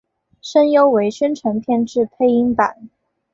[0.41, 2.89] 声优为宣传片之配音版。